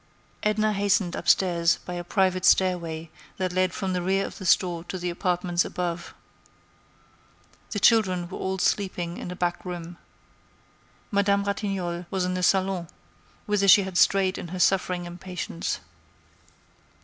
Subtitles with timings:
[0.41, 4.83] Edna hastened upstairs by a private stairway that led from the rear of the store
[4.85, 6.15] to the apartments above.
[7.69, 9.97] The children were all sleeping in a back room.
[11.11, 12.87] Madame Ratignolle was in the salon,
[13.45, 15.79] whither she had strayed in her suffering impatience.